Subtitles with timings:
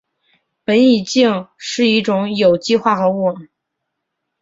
[0.65, 3.37] 苯乙腈是一种有机化合物。